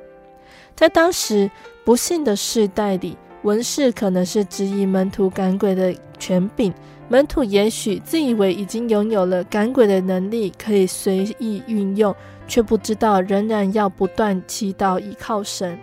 [0.76, 1.50] 在当时
[1.84, 3.16] 不幸的世代里。
[3.42, 6.72] 文士可能是质疑门徒赶鬼的权柄，
[7.08, 12.14] 门徒也许自以为已经拥有了赶鬼的能力，可以随意运用，
[12.46, 15.78] 却不知道仍然要不断祈祷依靠神。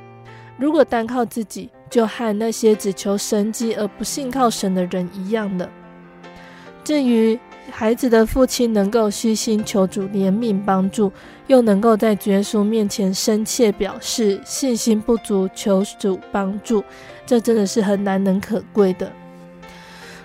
[0.58, 5.70] 如果单靠自己，就和那些只求神迹而不信靠神的人一样了。
[6.84, 7.38] 至于
[7.70, 11.12] 孩子的父亲能够虚心求主怜悯帮助，
[11.47, 16.84] 又能够在耶稣面前深切表示信心不足，求主帮助，
[17.28, 19.11] 这真的是很难能可贵的。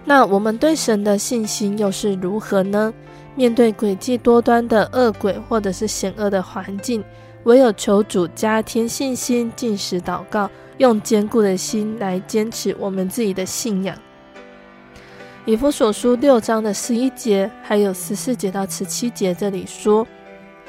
[0.05, 2.95] 那我们对神的信心又是如何呢？
[3.35, 7.03] 面对诡计多端的恶鬼或者是险恶的环境，
[7.45, 13.97] 唯有求主加添信心，禁食祷告，用坚固的心来坚持我们自己的信仰。
[15.45, 20.07] 以弗所书六章的十一节，还有十四节到十七节，这里说，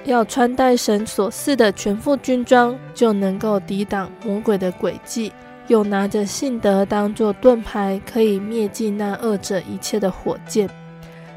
[0.06, 5.32] 要穿戴神所赐的全副军装，就能够抵挡魔鬼的诡计；
[5.68, 10.70] 又拿着信德当作盾牌，可以灭尽那恶者一切的火箭。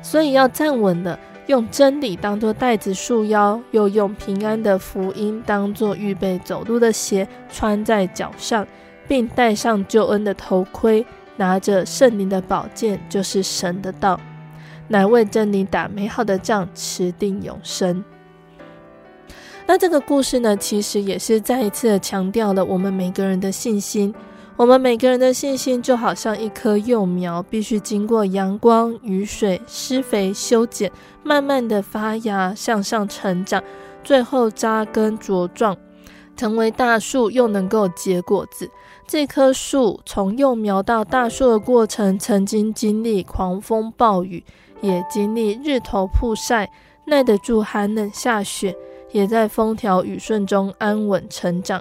[0.02, 8.66] 所以要站稳了，用真理当作带子束腰，又用平安的福音当作预备走路的鞋穿在脚上，
[9.08, 11.04] 并戴上救恩的头盔。
[11.38, 14.18] 拿着圣灵的宝剑，就是神的道，
[14.88, 18.02] 乃为真理打美好的仗，持定永生。
[19.66, 24.14] 那这个故事呢，其实也是再一次的强调了我们每个人的信心。
[24.56, 30.90] 我们每个人的信心就好像一棵幼苗，必须经过阳光、雨水、施肥、修剪，
[31.22, 33.62] 慢慢的发芽，向上成长，
[34.02, 35.76] 最后扎根茁壮。
[36.36, 38.70] 成为大树，又能够结果子。
[39.06, 44.44] 这棵树从幼苗到大树的过程，曾经经历狂风暴雨，
[44.80, 46.70] 也经历日头曝晒，
[47.06, 48.76] 耐得住寒冷下雪，
[49.12, 51.80] 也在风调雨顺中安稳成长。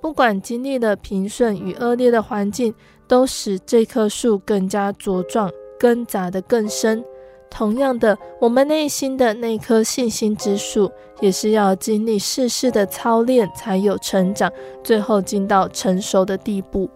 [0.00, 2.74] 不管经历了平顺与恶劣的环境，
[3.08, 7.02] 都使这棵树更加茁壮，根扎得更深。
[7.50, 16.90] 同样的，我们内心的那颗信心之树，也是要经历世事的操练，才有成长，最后进到成熟的地步。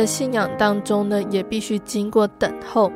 [0.00, 2.90] 的信仰当中呢，也必须经过等候。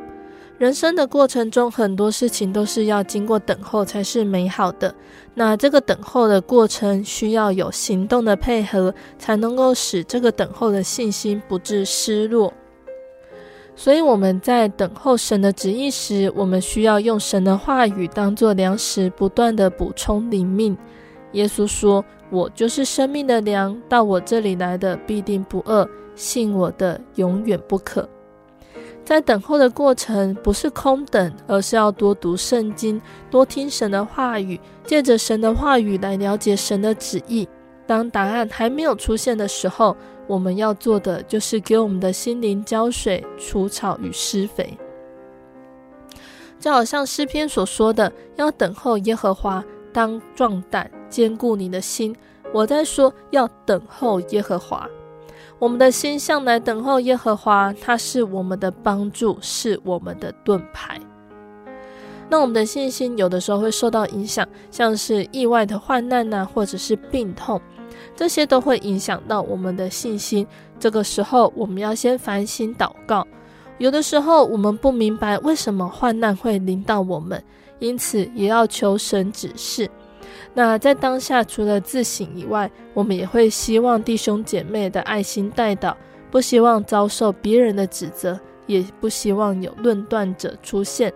[0.57, 4.95] 人生的过程中，很多事情都是要经过等候才是美好的。
[5.35, 12.51] 那这个等候的过程需要有行动的配合，才能够使这个等候的信心不致失落。
[13.77, 20.75] 所以我们在等候神的旨意时，我们需要用神的话语当做粮食，不断的补充灵命。
[21.33, 28.09] 耶稣说：“我就是生命的粮，到我这里来的必定不饿，信我的永远不渴。”
[29.05, 32.99] 在等候的过程，不是空等，而是要多读圣经，
[33.31, 37.47] 多听神的话语，借着神的话语来了解神的旨意。
[37.87, 39.95] 当答案还没有出现的时候，
[40.27, 44.75] 我们要做的就是给我们的心灵浇水、除草与施肥。
[46.59, 49.63] 就好像诗篇所说的：“要等候耶和华，
[49.95, 52.15] 当壮胆，坚固你的心。”
[52.53, 54.87] 我在说，要等候耶和华。
[55.59, 61.01] 我们的心向来等候耶和华，他是我们的帮助，是我们的盾牌。
[62.29, 67.61] 那我们的信心有的时候会受到影响，像是意外的患难呐、或者是病痛，
[68.17, 70.47] 这些都会影响到我们的信心。
[70.79, 73.27] 这个时候，我们要先反省祷告。
[73.79, 77.43] 有的时候，我们不明白为什么患难会临到我们，
[77.79, 79.91] 因此也要求神指示。
[80.55, 85.95] 那在当下，除了自省以外，我们也会希望弟兄姐妹的爱心代祷，
[86.31, 91.13] 不希望遭受别人的指责，也不希望有论断者出现。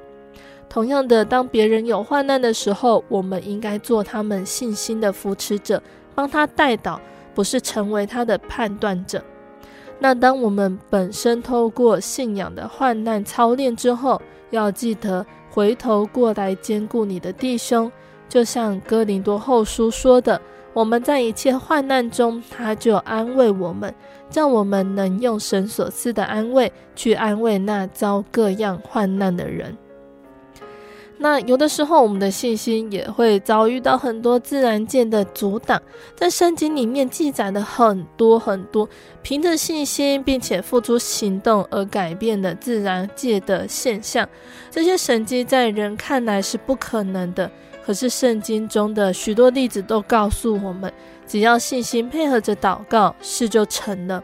[0.69, 5.83] 同样的，当别人有患难的时候，我们应该做他们信心的扶持者，
[6.15, 6.99] 帮他代祷，
[7.35, 9.23] 不是成为他的判断者。
[10.01, 15.25] 那当我们本身透过信仰的患难操练之后，要记得
[15.59, 17.91] 回头过来兼顾你的弟兄。
[18.29, 20.41] 就像哥林多后书说的，
[20.73, 23.93] 我们在一切患难中，他就安慰我们，
[24.33, 29.77] 让我们能用神所赐的安慰去安慰那遭各样患难的人。
[31.21, 35.83] 那有的时候，我们的信心也会遭遇到很多自然界的阻挡。
[36.15, 38.89] 在圣经里面记载的很多很多，
[39.21, 44.29] 凭着信心并且付出行动而改变的自然界的现象，
[44.71, 47.51] 这些神迹在人看来是不可能的。
[47.85, 50.93] 可是圣经中的许多例子都告诉我们，
[51.27, 54.23] 只要信心配合着祷告，事就成了。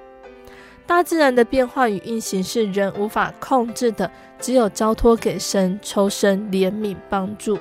[0.87, 7.59] 大自然的变化与运行是人无法控制的，只有交托给神，求神怜悯帮助。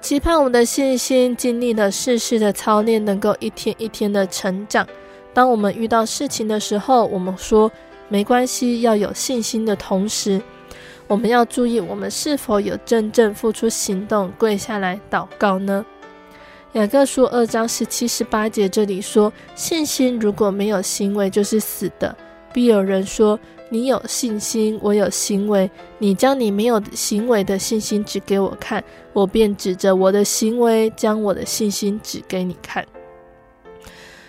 [0.00, 4.86] 期盼我们的信心经历了世事的操练，能够一天一天的成长。
[5.34, 7.70] 当我们遇到事情的时候，我们说
[8.08, 10.42] 没关系，要有信心的同时。
[11.06, 15.84] 我们要注意，我们是否有真正付出行动，跪下来祷告呢？
[16.72, 22.16] 雅各书二章十七、十八节这里说：“信心如果没有行为，就是死的。
[22.50, 25.70] 必有人说：你有信心，我有行为。
[25.98, 32.82] 你将你没有行为的信心指给我看，我便指着我的行为，将我的信心指给你看。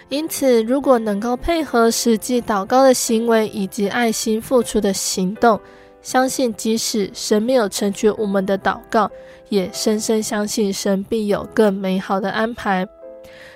[0.09, 5.57] 因此，如果能够配合实际祷告的行为以及爱心付出的行动。”
[6.03, 9.09] 相信，即使神没有成全我们的祷告，
[9.53, 12.87] 也深深相信神必有更美好的安排。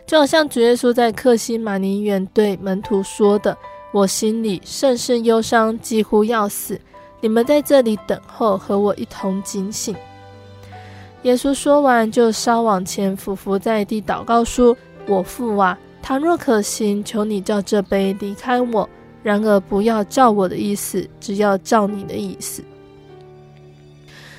[0.06, 3.58] 就好像主耶稣在克西马尼园对门徒说的
[3.92, 6.80] ：“我心里甚是忧伤，几乎要死。
[7.20, 9.96] 你们在这里等候，和我一同警醒。”
[11.24, 14.78] 耶稣说完，就稍往前俯伏在地祷告说
[15.10, 18.88] ：“我父啊，倘若可行，求你叫这杯离开我。”
[19.24, 22.64] 然而，不要照我的意思，只要照你的意思。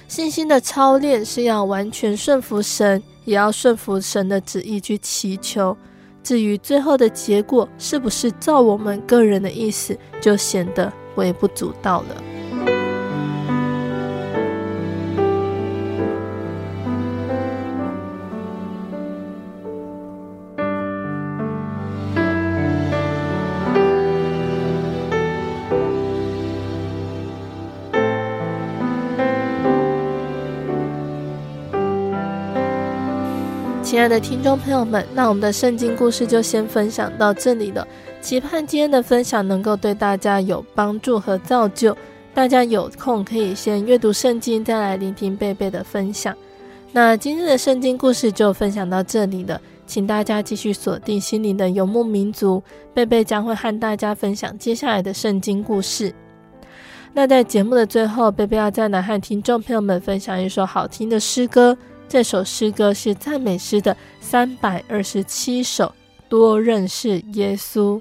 [0.09, 5.77] 信心的操练是要完全顺服神，也要顺服神的旨意去祈求。
[6.25, 12.23] 至于最后的结果是不是照我们个人的意思，就显得微不足道了。
[33.99, 37.85] 亲爱的听众朋友们，那我们的圣经故事就先分享到这里了。
[38.21, 41.97] 期盼今天的分享能够对大家有帮助和造就。
[42.33, 46.33] 大家有空可以先阅读圣经，再来聆听贝贝的分享。
[46.93, 52.63] 那今日的圣经故事就分享到这里了，请大家继续锁定心灵的游牧民族，
[52.95, 56.15] 贝贝将会和大家分享接下来的圣经故事。
[57.13, 61.77] 那在节目的最后，贝贝要再来和听众朋友们分享一首好听的诗歌。
[62.09, 65.95] 这首诗歌是赞美诗的三百二十七首，
[66.29, 68.01] 多认识耶稣。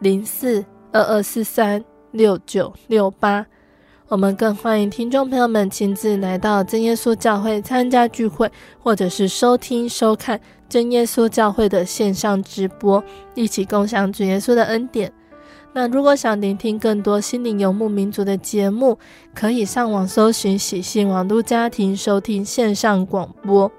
[0.00, 3.44] 零四二二四三六九六八。
[4.08, 8.50] 我们更欢迎听众朋友们亲自来到真耶稣教会参加聚会，
[8.82, 10.40] 或者是收听收看。
[10.68, 13.02] 真耶稣教会的线上直播，
[13.34, 15.10] 一起共享主耶稣的恩典。
[15.72, 18.98] 那如果想聆听更多心灵游牧民族的节目，
[19.34, 23.70] 可以上网搜寻喜信网络家庭收听线上广播。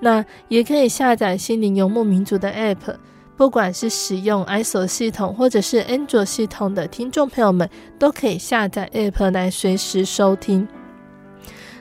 [0.00, 2.96] 那也可以下载心灵游牧民族的 App，
[3.36, 7.68] 不管是使用 iOS 系统或者是安卓系统的听众朋友们，
[7.98, 10.66] 都可以下载 App 来随时收听。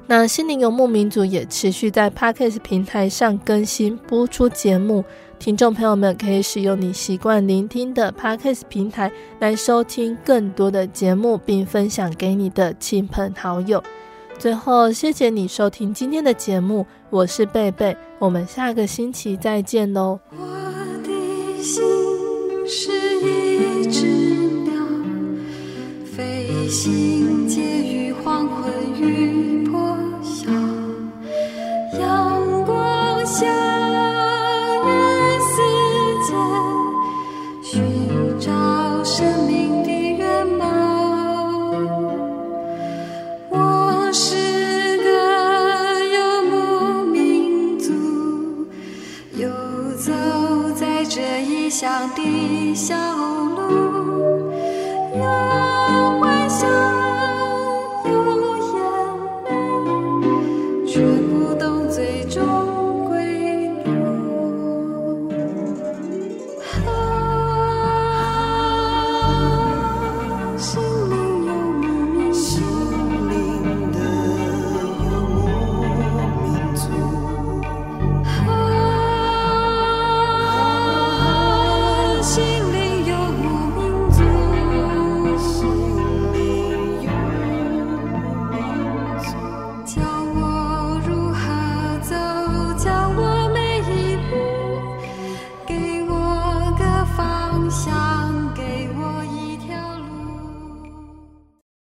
[0.08, 5.04] 那心灵游牧民族也持续在 Podcast 平台上更新播出节目，
[5.40, 13.82] 听众朋友们可以使用你习惯聆听的 Podcast 平台来收听更多的节目，并分享给你的亲朋好友。
[14.38, 20.20] 最后，谢谢你收听今天的节目，我是贝贝，我们下个星期再见喽。
[21.66, 21.84] 心
[22.68, 22.92] 是
[23.22, 24.72] 一只鸟
[26.06, 27.95] 飞行结
[52.76, 53.15] 笑